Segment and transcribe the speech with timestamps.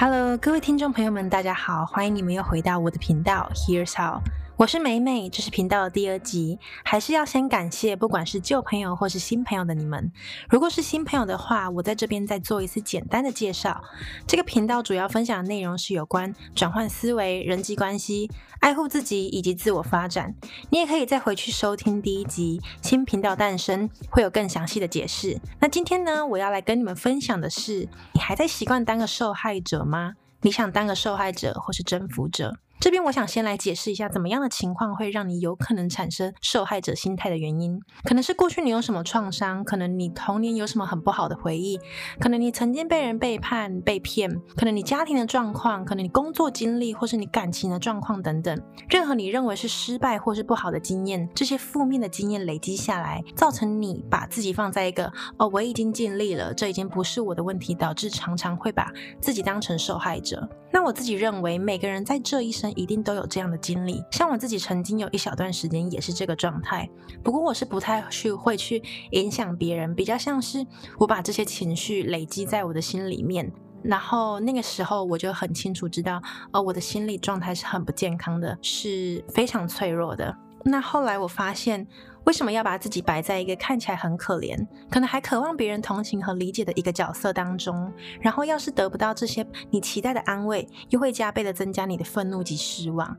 [0.00, 3.50] Hello，各位听众朋友们，大家好，欢迎你们又回到我的频道。
[3.52, 4.20] Here's how。
[4.58, 10.10] 我是美美，这是频道的第二集，还是要先感谢不管是旧朋友或是新朋友的你们。
[10.50, 13.80] 如果是新朋友的话，我在这边再做一次简单的介绍。
[14.26, 18.28] 这个频道主要分享的内容是有关转换思维、人际关系、
[18.58, 20.34] 爱护自己以及自我发展。
[20.70, 25.40] 你也可以再回去收听第一集《新频道诞生》，会有更详细的解释。
[25.60, 30.14] 那今天呢，我要来跟你们分享的是：你还在习惯当个受害者吗？
[30.40, 32.56] 你想当个受害者或是征服者？
[32.80, 37.80] 这边我想先来解释一下，怎么样的情况会让你有可能产生受害者心态的原因。
[38.04, 41.80] 可能是过去你有什么创伤，可能你童年有什么很不好的回忆，
[42.20, 48.56] 可能你曾经被人背叛、被骗，可能你家庭的状况，可能你工作经历，或是你感情的状况等等。
[48.88, 60.48] 任何你认为是失败或是不好的经验，这些负面的经验累积下来，造成你把自己放在一个哦，我已经尽力了，这已经不是我的问题，导致常常会把自己当成受害者。
[60.70, 64.02] 那我自己认为，每个人在这一生一定都有这样的经历。
[64.10, 66.88] 像我自己曾经有一小段时间也是这个状态，
[67.22, 70.66] 不过我是不太去会去影响别人，比较像是
[70.98, 73.52] 我把这些情绪累积在我的心里面，
[73.82, 76.20] 然后那个时候我就很清楚知道，
[76.52, 80.36] 呃，我的心理状态是很不健康的，是非常脆弱的。
[80.64, 81.86] 那后来我发现，
[82.28, 84.54] 为什么要把自己摆在一个看起来很可怜，
[84.90, 87.90] 可能还渴望别人同情和理解的一个角色当中？
[88.20, 93.16] 然后要是得不到这些你期待的安慰，又会加倍的增加你的愤怒及失望。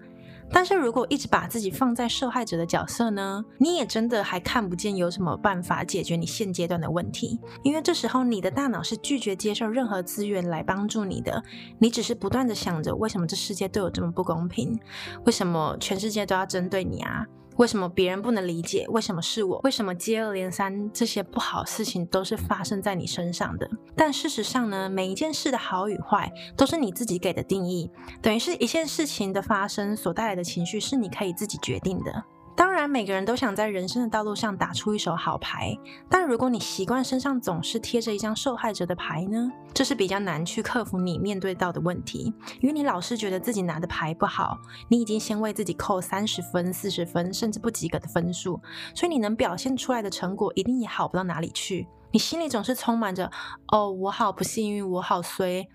[0.51, 3.43] 但是如果一直把自己放在受害者的角色呢？
[3.57, 11.43] 你也真的还看不见有什么办法解决你现阶段的问题，因为这时候你的大脑是拒绝接受任何资源来帮助你的，
[11.79, 14.79] 你只是不断的想着为什么这世界对我这么不公平，
[15.25, 17.25] 为什么全世界都要针对你啊？
[17.59, 18.85] 为什么别人不能理解？
[18.87, 19.59] 为什么是我？
[19.65, 23.69] 为什么接二连三这些不好事情都是发生在你身上的？
[23.97, 32.23] 但事实上呢，每一件事的好与坏都是你自己给的定义，等于是一件事情的发生所带来的情绪是你可以自己决定的。
[32.59, 35.73] 当然，每个人都想在人生的道路上打出一手好牌，
[36.09, 39.49] 但如果你习惯身上总是贴着一张受害者的牌呢？
[39.73, 44.57] 这是比较难去克服你面对到的问题，因为你老是觉得自己拿的牌不好，
[44.89, 48.59] 你已经先为自己扣三十分、四十分，甚至不及格的分数，
[48.93, 51.87] 所以你能表现出来的成果一定也好不到哪里去。
[52.11, 53.31] 你心里总是充满着
[53.71, 55.65] “哦，我好不幸运，我好衰，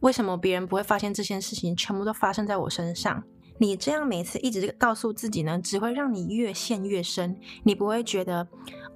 [0.00, 3.22] 为什么别人不会发现这件事情全部都发生在我身上？”
[3.58, 7.38] 你这样每次一直告诉自己呢，只会让你越陷越深。
[7.64, 8.46] 你不会觉得，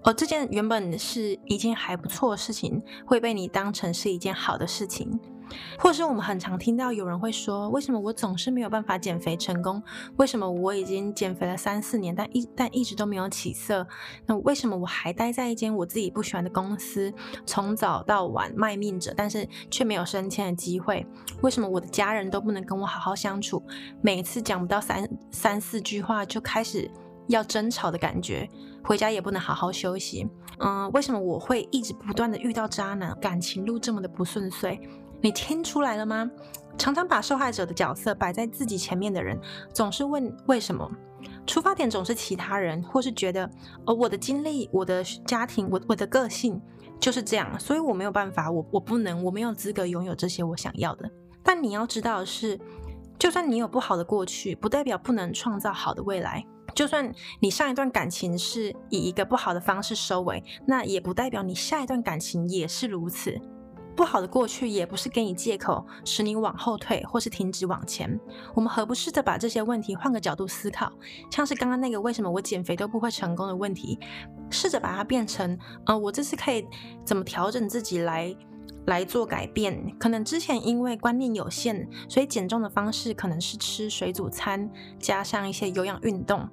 [0.03, 5.19] 哦，这件原本是一件还不错的事情，会被你当成是一件好的事情。
[5.79, 9.83] 或是我们很常听到有人会说，为什么我总是没有办法减肥成功？
[10.17, 13.87] 为什么我已经减肥了三四年，但一但一直都没有起色？
[14.27, 17.13] 那为什么我还待在一间我自己不喜欢的公司，
[17.45, 21.07] 从早到晚卖命着，但是却没有升迁的机会？
[21.43, 23.63] 为什么我的家人都不能跟我好好相处？
[24.01, 26.91] 每次讲不到三三四句话就开始
[27.29, 28.49] 要争吵的感觉，
[28.83, 30.29] 回家也不能好好休息。
[30.59, 34.81] 嗯，为什么我会一直不断的遇到渣男，感情路这么的不顺遂？
[35.21, 36.31] 你听出来了吗？
[36.79, 39.39] 常常把受害者的角色摆在自己前面的人，
[39.73, 40.91] 总是问为什么？
[41.47, 43.51] 出发点总是其他人，或是觉得
[43.87, 46.61] 哦，我的经历、我的家庭、我我的个性
[47.01, 51.11] 就是这样，所以我没有办法，我我不能，我没有资格拥有这些我想要的。
[51.43, 52.61] 但你要知道的是，
[53.19, 56.45] 就算你有不好的过去，不代表不能创造好的未来。
[56.75, 57.11] 就算
[57.41, 63.41] 你上一段感情是以一个不好的方式收尾，那也不代表你下一段感情也是如此。
[63.97, 68.21] 不好的过去也不是给你借口，使你往后退或是停止往前。
[68.55, 70.93] 我们何不试着把这些问题换个角度思考？
[71.31, 73.99] 像是刚刚那个为什么我减肥都不会成功的问题，
[74.51, 76.67] 试着把它变成，呃，我这次可以
[77.05, 78.37] 怎么调整自己来
[78.85, 79.97] 来做改变？
[79.99, 84.71] 可能之前因为观念有限，所以减重的方式可能是吃水煮餐，
[85.01, 86.47] 加上一些有氧运动。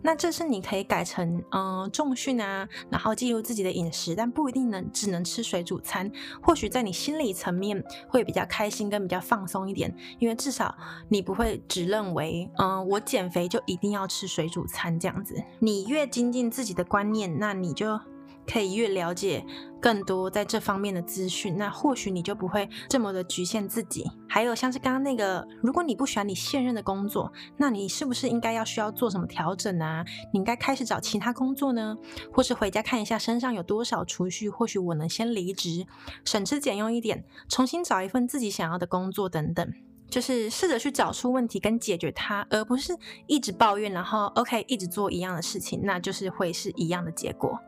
[0.00, 6.10] 那这是你可以改成嗯、重训啊，然后记录自己的饮食，但不一定能只能吃水煮餐。
[6.40, 10.74] 或许在你心理层面会比较开心跟比较放松一点，因为至少
[11.08, 15.34] 你不会只认为嗯、我减肥就一定要吃水煮餐这样子。
[15.58, 18.00] 你越精进自己的观念，那你就。
[18.46, 19.44] 可以越了解
[19.80, 24.04] 更多在这方面的资讯，那或许你就不会这么的局限自己。
[24.28, 30.04] 还有像是刚刚那个，如果你不喜欢你现任的工作，那你是不是应该要需要做什么调整啊？
[30.32, 31.96] 你应该开始找其他工作呢？
[32.32, 35.86] 或是回家看一下身上有多少储蓄，或许我能先离职，
[36.24, 39.72] 省吃俭用一点，重新找一份自己想要的工作等等。
[40.08, 42.94] 就是试着去找出问题跟解决它，而不是
[43.26, 47.58] 一直抱怨，然后 OK 一直做一样的事情，那就是会是一样的结果。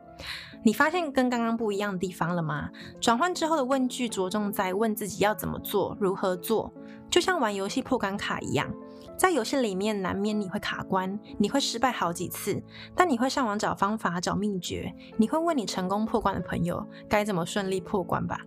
[0.62, 2.70] 你发现跟刚刚不一样的地方了吗？
[3.00, 6.72] 转换之后的问句着重在问自己要怎么做，如何做，
[7.10, 8.72] 就像玩游戏破关卡一样。
[9.16, 12.60] 在游戏里面，难免你会卡关，你会失败好几次，
[12.96, 18.40] 但你会上网找方法、找秘诀，你会问你成功破关的朋友该怎么顺利破关吧。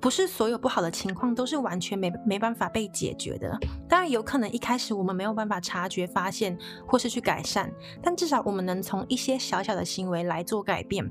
[0.00, 3.58] 不是所有不好的情况都是完全没没办法被解决的，
[3.88, 6.56] 当然有可能一开始我们没有办法察觉、发现
[6.86, 7.72] 或是去改善，
[8.02, 11.10] 但至少我们能从一些小小的行为来做改变。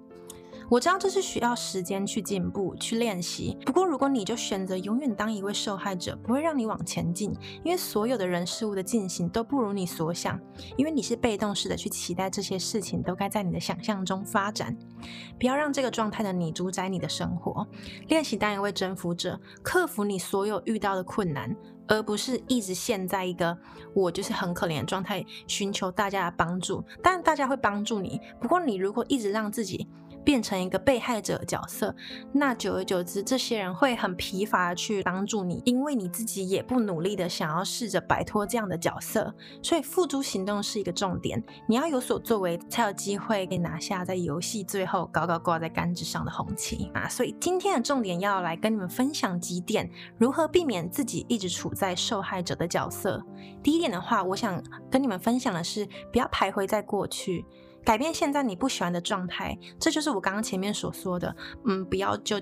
[0.70, 3.58] 我知道这是需要时间去进步、去练习。
[3.66, 7.34] 不过，如果你就选择永远当一位受害者，不会让你往前进，
[7.64, 10.40] 因为所有的人事物的进行都不如你所想，
[10.78, 14.78] 因为你是被动式的去期待这些事情都该在你的想象中发展。
[15.40, 17.68] 不要让这个状态的你主宰你的生活。
[18.08, 21.56] 练习当一位征服者，克服你所有遇到的困难，
[21.88, 23.58] 而不是一直陷在一个
[23.96, 26.84] 我就是很可怜的状态，寻求大家的帮助。
[27.02, 28.22] 当然，大家会帮助你。
[28.40, 29.88] 不过，你如果一直让自己
[30.24, 31.96] 变成一个被害者角色，
[32.32, 39.34] 那久而久之，这些人会很疲乏去帮助你，因为你自己也不努力的想要试着摆脱这样的角色。
[39.64, 47.08] 所以付诸行动是一个重点，你要有所作为，才有机会给拿下在游戏最后高高挂在杆子上的红旗啊！
[47.10, 53.24] 所以今天的重点要来跟你们分享几点，如何避免自己一直处在受害者的角色。
[53.64, 54.62] 第一点的话，我想
[54.92, 57.46] 跟你们分享的是，不要徘徊在过去。
[57.84, 61.36] 改变现在你不喜欢的状态，这就是我刚刚前面所说的。
[61.66, 62.38] 嗯，不要就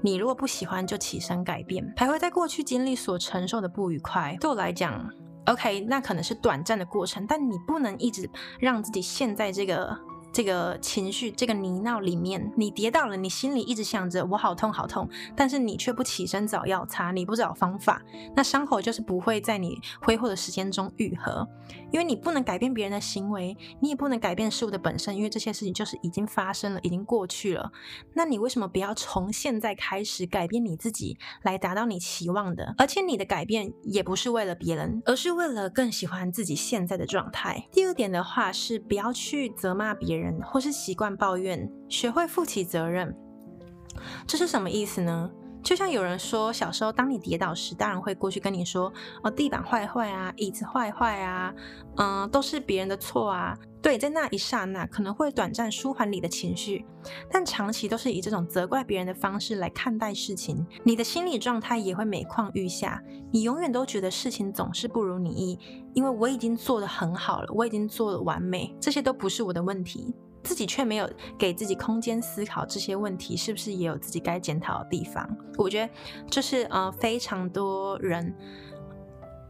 [0.00, 1.84] 你如果不喜欢就起身改变。
[1.96, 5.08] 徘徊在过去经历所承受的不愉快，对我来讲
[5.46, 8.28] ，OK，那可能是短暂的过程，但你不能一直
[8.60, 9.98] 让自己陷在这个。
[10.32, 18.02] 这个情绪，这个泥淖里面，你跌倒了，你心里一直想着我好痛好痛，但是你却不起身找药擦，你不找方法，
[18.34, 21.46] 那伤口就是不会在你挥霍的时间中愈合，
[21.90, 27.70] 因为你不能改变别人的行为，你也不能改变事物的本身，因为这些事情就是已经发生了，已经过去了。
[28.14, 32.74] 那你为什么不要从现在开始改变你自己，来达到你期望的？
[32.78, 37.68] 而且你的改变也不是为了别人，而是为了更喜欢自己现在的状态。
[37.70, 40.21] 第二点的话是不要去责骂别人。
[40.22, 43.14] 人或是习惯抱怨，学会负起责任，
[44.26, 45.30] 这是什么意思呢？
[45.62, 48.92] 就像有人说，小时候当你跌倒时，大人会过去跟你说
[49.22, 51.54] ：“哦，地板坏坏啊，椅子坏坏啊，
[51.96, 56.84] 嗯，都是别人的错啊。”对，在那一刹那可能会短暂舒缓你的情绪，
[57.28, 63.02] 但长期都是以这种责怪别人的方式来看待事情，你的心理状态也会每况愈下。
[63.32, 65.58] 你永远都觉得事情总是不如你意，
[65.94, 70.14] 因为我已经做得很好了，我已经做得完美，这些都不是我的问题。
[70.42, 71.08] 自己却没有
[71.38, 75.28] 给自己空间思考这些问题，是不是也有自己该检讨的地方？
[75.56, 75.92] 我觉得
[76.28, 78.34] 这是呃非常多人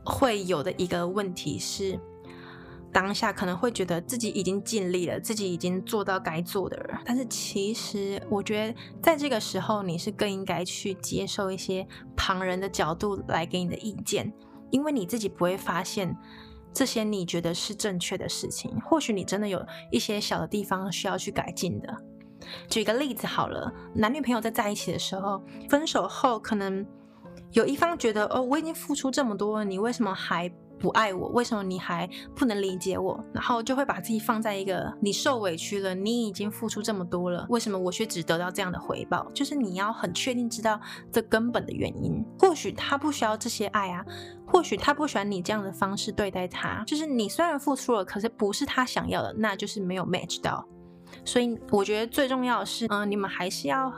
[0.05, 1.99] 会有的一个问题是，
[2.93, 14.33] 当下可能会觉得自己已经尽力了，自己已经做到该做的了，但是其实我觉得在这个时候，你是更应该去接受一些旁人的角度来给你的意见，
[14.71, 16.17] 因为你自己不会发现。
[16.73, 21.95] 这些你觉得是正确的事情，或许你真的有一些小的地方需要去改进的。
[22.69, 26.85] 举个例子好了，男女朋友在在一起的时候，分手后可能
[27.53, 30.51] 有一方觉得，哦，我已经付出这么多，你为什么还
[30.83, 31.29] 不爱我？
[31.29, 33.25] 为什么你还不能理解我？
[33.33, 39.31] 然后就会把自己放在一个你受委屈了，你已经付出这么多了，为什么我却只得到这样的回报？
[39.33, 40.81] 就是你要很确定知道
[41.13, 42.25] 这根本的原因。
[42.41, 44.05] 或许他不需要这些爱啊，
[44.45, 46.83] 或许他不喜欢你这样的方式对待他。
[46.85, 50.67] 就是你虽然付出了，可是不是他想要的，那就是没有 match 到。
[51.25, 53.93] 所以我觉得最重要的是，嗯，你们还是要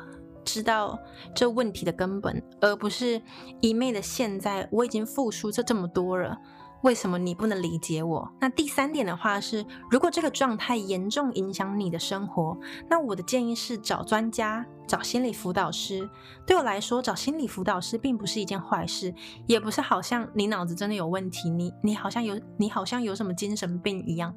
[0.45, 0.99] 知道
[1.35, 3.23] 这问题的根本，而不是
[3.61, 6.37] 一昧的现在我已经付出这这么多了。
[6.85, 8.31] 为什么你不能理解我？
[8.39, 12.55] 那第三点的话是，如果这个状态严重影响你的生活，
[12.91, 16.07] 那我的建议是找专家，找心理辅导师。
[16.47, 19.15] 对我来说，找心理辅导师并不是一件坏事，
[19.47, 24.35] 也不是好像你脑子真的有问题，你你好像有你好像有什么精神病一样。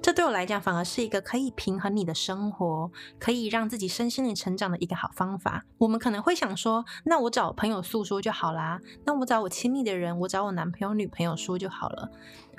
[0.00, 5.64] 这对我来讲，反而是一个可以平衡你的生活，可以让自己身心灵成长的一个好方法。
[5.78, 12.10] 我们可能会想说，那我找朋友诉说就好啦，那我找我亲密的人，我找我男朋友、女朋友说就好了。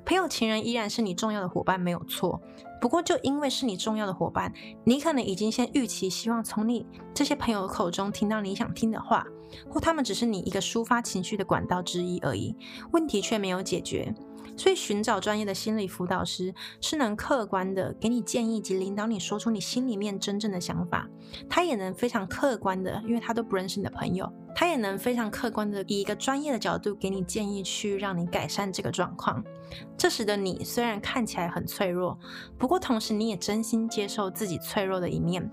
[0.06, 2.42] 朋友、情人依然是你重要的伙伴，没有错。
[2.82, 4.54] 不过，就因为是你重要的伙伴，
[4.84, 9.26] 你可能已经先预期，希望从你这些朋友口中听到你想听的话，
[9.70, 12.56] 或他们只是你一个抒发情绪的管道之一而已，
[12.92, 14.14] 问题却没有解决。
[14.58, 21.08] 所以，寻找专业的心理辅导师是能客观的给你建议及领导你说出你心里面真正的想法。
[21.50, 29.44] 他也能非常客观的，因为他都不认识你的朋友，他也能非常客观的以一个专业的角度给你建议，去让你改善这个状况。
[29.98, 32.18] 这时的你虽然看起来很脆弱，
[32.58, 35.50] 不过同时你也真心接受自己脆弱的一面。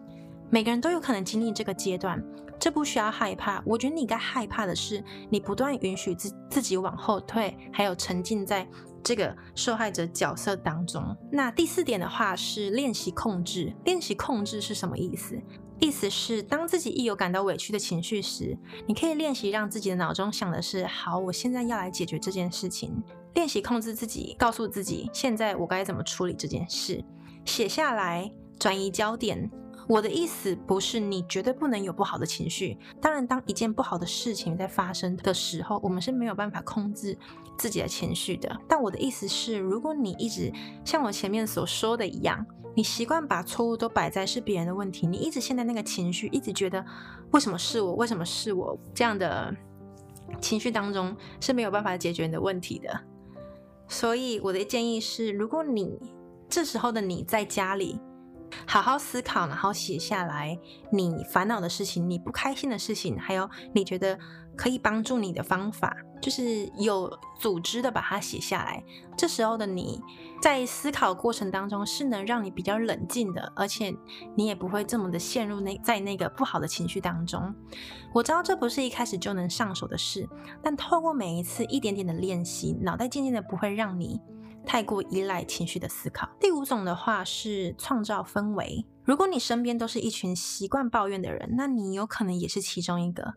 [0.49, 2.25] 每个人都有可能经历这个阶段，
[2.59, 3.63] 这不需要害怕。
[3.65, 8.67] 我觉得你该害怕的是，你不断允许自自己往后退，还有沉浸在
[9.03, 11.17] 这个受害者角色当中。
[11.31, 13.75] 那第四点的话是练习控制。
[13.85, 15.41] 练习控制是什么意思？
[15.79, 23.03] 意思是当自己一有感到委屈的情绪时，你可以练习让自己的脑中想的是：好，我现在要来解决这件事情。
[23.35, 27.05] 练习控制自己，告诉自己现在我该怎么处理这件事，
[27.45, 29.51] 写下来，转移焦点。
[29.89, 32.77] 我的意思不是你绝对不能有不好的情绪。
[33.01, 37.17] 当然，当一件不好的事情在发生的时候，我们是没有办法控制
[37.57, 38.55] 自己的情绪的。
[38.69, 40.53] 但我的意思是，如果你一直
[40.85, 46.85] 像我前面所说的一样，你习惯把错误都摆在是别人的问题，你一直陷在那个情绪，一直觉得
[47.31, 49.55] 为什么是我，为什么是我这样的
[50.41, 53.01] 情绪当中是没有办法解决你的问题的。
[53.87, 55.97] 所以我的建议是，如果你
[56.49, 58.01] 这时候的你在家里。
[58.67, 60.59] 好好思考，然后写下来
[60.91, 64.19] 你烦恼的事情、你不开心的事情，还有你觉得
[64.57, 68.83] 可以帮助你的方法，就是有组织的把它写下来。
[69.17, 70.01] 这时候的你
[70.41, 73.95] 在思考过程当中是能让你比较冷静的，而且
[74.35, 77.55] 你也不会这么的陷入那在那个不好的情绪当中。
[78.13, 80.29] 我知道这不是一开始就能上手的事，
[80.63, 84.21] 但透过每一次一点点的练习，脑袋渐渐的不会让你。
[84.67, 86.29] 太过依赖情绪的思考。
[86.39, 88.85] 第五种的话是创造氛围。
[89.05, 93.35] 如果你身边都是一群习惯抱怨的人，那你有可能也是其中一个。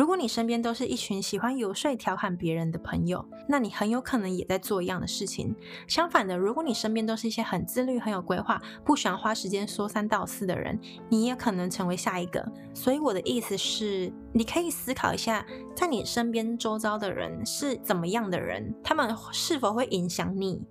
[0.00, 5.54] 如果你身边都是一群喜欢游说、调侃别人的朋友，那你很有可能也在做一样的事情。
[5.86, 10.80] 相反的，如果你身边都是一些很自律、很有规划、不喜欢花时间说三道四的人，
[11.10, 12.42] 你也可能成为下一个。
[12.72, 15.44] 所以我的意思是，你可以思考一下，
[15.76, 20.62] 在你身边周遭的人是怎么样的人，他们是否会影响你？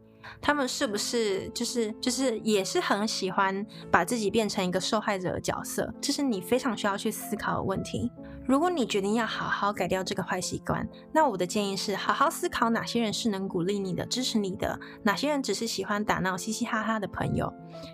[0.42, 5.94] 他们是不是就是就是也是很喜欢把自己变成一个受害者的角色？
[6.02, 8.12] 这是你非常需要去思考的问题。
[8.50, 17.54] 如果你决定要好好改掉这个坏习惯，那我的建议是好好思考哪些人是能鼓励你的、支持你的，哪些人只是喜欢打闹、嘻嘻哈哈的朋友，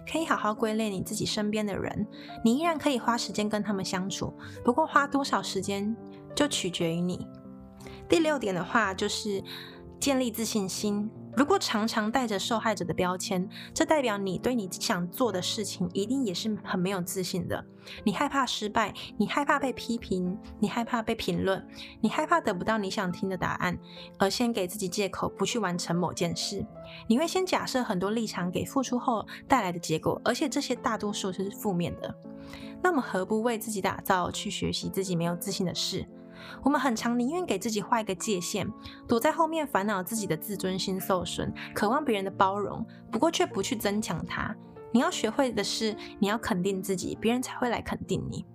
[0.09, 2.07] 可以好好归类你自己身边的人。
[2.41, 4.33] 你依然可以花时间跟他们相处，
[4.63, 5.93] 不过花多少时间
[6.33, 7.27] 就取决于你。
[8.07, 9.43] 第六点的话就是
[9.99, 11.11] 建立自信心。
[11.35, 17.63] 如果常常带着受害者的标签，这代表你对你想做的事情一定也是很没有自信的。
[18.05, 21.67] 你害怕失败，你害怕被批评，你害怕被评论，
[21.99, 23.77] 你害怕得不到你想听的答案，
[24.17, 26.65] 而先给自己借口不去完成某件事。
[27.07, 32.15] 你会先假设很多立场给付出后带来的结果，而且这些大多数是负面的。
[32.81, 36.07] 那么何不为自己打造，去学习自己没有自信的事？
[36.63, 38.67] 我们很常宁愿给自己画一个界限，
[39.07, 44.55] 躲在后面烦恼自己的自尊心受损，渴望别人的包容，不过却不去增强它。
[44.91, 48.45] 你要学会的是，你要肯定自己，别人才会来肯定你。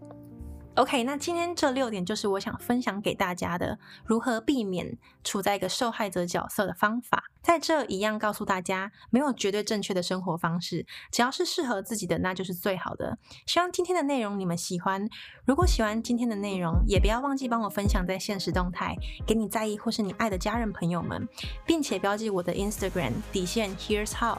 [0.81, 7.25] OK，那今天这六点就是我想分享给大家的，如何避免处在一个受害者角色的方法。
[7.43, 13.19] 在这一样告诉大家，没有绝对正确的生活方式，只要是适合自己的，那就是最好的。
[13.45, 15.07] 希望今天的内容你们喜欢。
[15.45, 18.97] 如果喜欢今天的内容，也不要忘记帮我分享在现实动态，
[19.27, 21.29] 给你在意或是你爱的家人朋友们，
[21.67, 24.39] 并且标记我的 Instagram 底线 Here's How。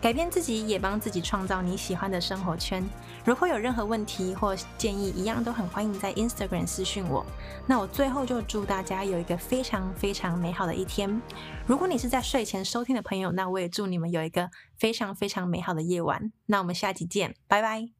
[0.00, 2.82] 改变自己，也帮自己创造你喜欢的生活圈。
[3.24, 7.24] 如果有任何问题或建议，一样都很欢迎在 Instagram 私讯我。
[7.66, 11.20] 那我最后就祝大家有一个非常非常美好的一天。
[11.66, 16.32] 如果你是在睡前收听的朋友，那我也祝你们有一个非常非常美好的夜晚。
[16.46, 17.99] 那我们下期见，拜拜。